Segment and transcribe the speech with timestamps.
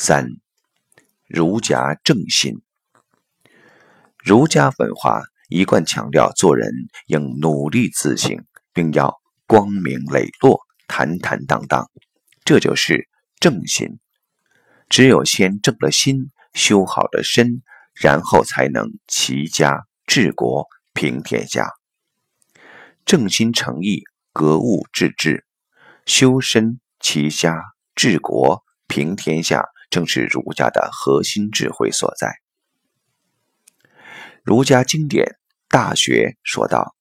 [0.00, 0.28] 三、
[1.26, 2.62] 儒家正心。
[4.16, 6.70] 儒家文化一贯强调做人
[7.08, 11.90] 应努力自省，并要光明磊落、坦坦荡荡，
[12.44, 13.08] 这就是
[13.40, 13.98] 正心。
[14.88, 17.62] 只有先正了心，修好了身，
[17.94, 21.72] 然后才能齐家治国平天下。
[23.04, 25.44] 正心诚意，格物致知，
[26.06, 27.64] 修身齐家
[27.96, 29.64] 治国平天下。
[29.90, 32.40] 正是儒家的核心智慧所在。
[34.42, 35.24] 儒家经典
[35.68, 36.94] 《大学》说道：“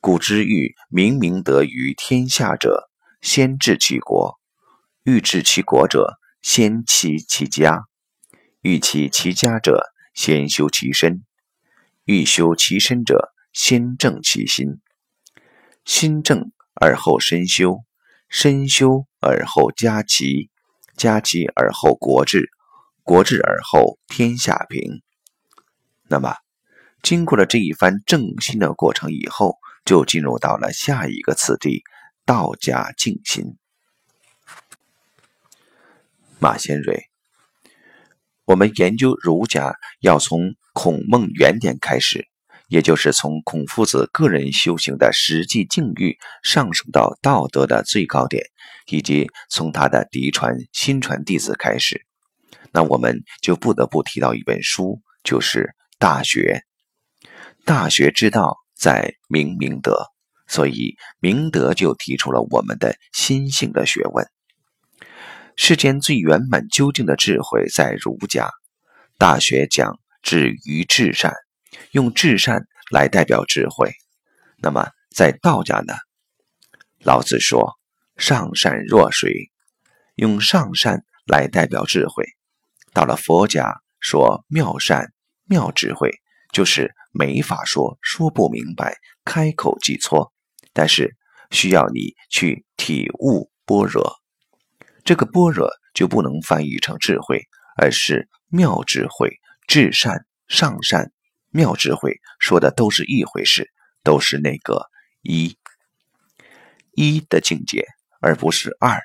[0.00, 2.90] 古之欲明明德于天下者，
[3.20, 4.38] 先治其国；
[5.04, 7.84] 欲治其国者，先齐其家；
[8.62, 11.22] 欲齐其家者，先修其身；
[12.04, 14.80] 欲修其身者，先正其心。
[15.84, 17.84] 心正而后身修，
[18.28, 20.49] 身修而后家齐。”
[21.00, 22.50] 家齐而后国治，
[23.04, 25.00] 国治而后天下平。
[26.10, 26.34] 那么，
[27.02, 31.82] 经过了这一番正心的过程以后，就进入到了下一个次第——
[32.26, 33.56] 道家静心。
[36.38, 37.06] 马先瑞，
[38.44, 42.28] 我们研究儒家要从孔孟原点开始。
[42.70, 48.44] 也就是从孔夫子个人修行的实际境遇上升到道德的最高点，
[48.86, 52.06] 以及从他的嫡传、新传弟子开始，
[52.72, 55.64] 那我们就不得不提到一本书，就是
[55.98, 56.62] 《大学》。
[57.64, 60.06] 大学之道在明明德，
[60.46, 64.24] 所以明德就提出了我们的心性的学问。
[65.56, 68.46] 世间最圆满究竟的智慧在儒家，
[69.18, 71.34] 《大学》讲止于至善。
[71.92, 73.92] 用至善来代表智慧，
[74.58, 75.94] 那么在道家呢？
[76.98, 77.78] 老子说
[78.16, 79.50] “上善若水”，
[80.16, 82.24] 用上善来代表智慧。
[82.92, 85.12] 到了佛家，说“妙善
[85.44, 86.10] 妙智慧”，
[86.52, 90.32] 就是没法说，说不明白，开口即错。
[90.72, 91.16] 但是
[91.50, 94.16] 需要你去体悟般若，
[95.04, 97.42] 这个般若就不能翻译成智慧，
[97.76, 101.12] 而是妙智慧、至善、上善。
[101.52, 103.68] 妙智慧说的都是一回事，
[104.04, 104.86] 都是那个
[105.20, 105.58] 一
[106.92, 107.84] 一的境界，
[108.20, 109.00] 而不是二。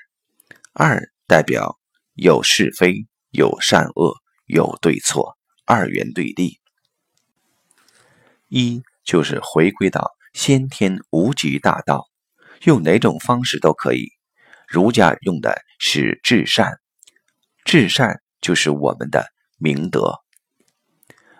[0.74, 1.80] 二代表
[2.14, 4.14] 有是非、有善恶、
[4.46, 5.36] 有对错，
[5.66, 6.60] 二元对立。
[8.48, 12.06] 一就是回归到先天无极大道，
[12.66, 14.12] 用哪种方式都可以。
[14.68, 16.80] 儒家用的是至善，
[17.64, 20.20] 至善就是我们的明德。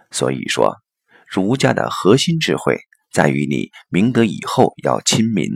[0.10, 0.82] 所以说。
[1.30, 2.78] 儒家的核心智慧
[3.12, 5.50] 在于你明德以后要亲民。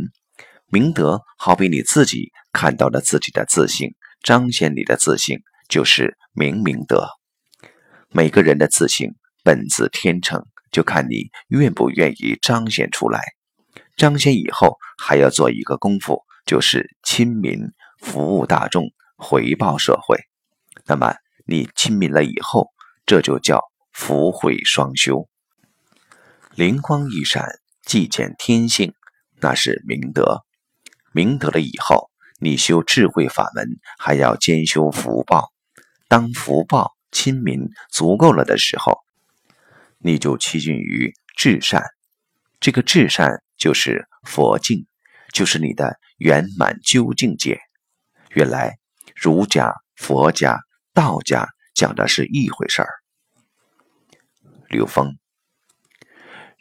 [0.72, 3.90] 明德好比你自己看到了自己的自信，
[4.24, 7.07] 彰显你的自信就是明明德。
[8.09, 9.09] 每个人的自信
[9.44, 13.22] 本自天成，就看你愿不愿意彰显出来。
[13.97, 17.59] 彰显以后还要做一个功夫，就是亲民、
[18.00, 18.86] 服务大众、
[19.18, 20.18] 回报社会。
[20.86, 21.13] 那么
[21.46, 22.69] 你亲民了以后，
[23.06, 25.28] 这就叫福慧双修。
[26.59, 28.93] 灵光一闪，即见天性，
[29.39, 30.43] 那是明德。
[31.13, 32.11] 明德了以后，
[32.41, 35.53] 你修智慧法门，还要兼修福报。
[36.09, 38.99] 当福报亲民足够了的时候，
[39.99, 41.81] 你就趋近于至善。
[42.59, 44.85] 这个至善就是佛境，
[45.31, 47.57] 就是你的圆满究竟界。
[48.31, 48.77] 原来
[49.15, 50.59] 儒家、佛家、
[50.93, 52.89] 道家讲的是一回事儿。
[54.67, 55.17] 刘峰。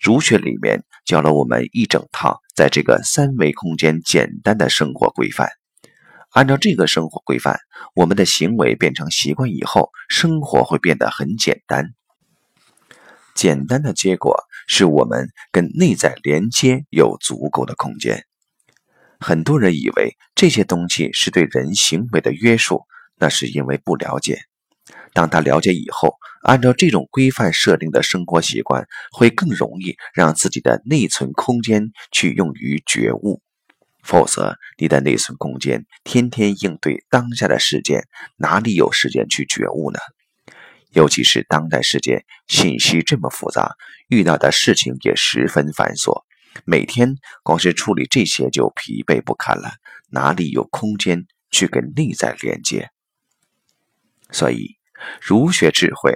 [0.00, 5.48] 儒学里面教了我们一整套在这个三维空间简单的生活规范，
[6.30, 7.58] 按照这个生活规范，
[7.94, 11.94] 我们的行为变成习惯以后，生活会变得很简单。
[13.34, 18.24] 简单的结果是我们跟内在连接有足够的空间。
[19.20, 22.84] 很多人以为这些东西是对人行为的约束，
[23.16, 24.38] 那是因为不了解。
[25.12, 33.42] 当他了解以后，按照这种规范设定的生活习惯，会更容易让自己的内存空间去用于觉悟。
[34.02, 38.06] 否则，你的内存空间天天应对当下的事件，
[38.36, 39.98] 哪里有时间去觉悟呢？
[40.92, 43.74] 尤其是当代世界信息这么复杂，
[44.08, 46.22] 遇到的事情也十分繁琐，
[46.64, 49.72] 每天光是处理这些就疲惫不堪了，
[50.10, 52.88] 哪里有空间去跟内在连接？
[54.30, 54.77] 所以。
[55.20, 56.14] 儒学智慧，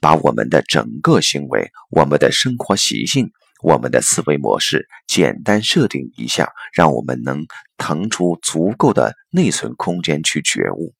[0.00, 3.30] 把我们的整个行为、我们的生活习性、
[3.62, 7.46] 我们的思维模式简单设定一下，让我们能
[7.76, 10.94] 腾出足够的内存空间去觉悟。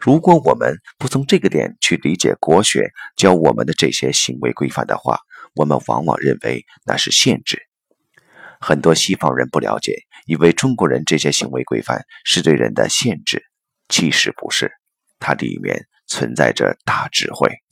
[0.00, 5.20] 如果我们不从这个点去理解国学教我们的这些行为规范的话，
[5.54, 7.62] 我们往往认为那是限制。
[8.60, 9.94] 很多西方人不了解，
[10.26, 13.44] 以为中国人这些行为规范是对人的限制，
[13.88, 14.72] 其实不是，
[15.20, 17.65] 它里面存在着大智慧。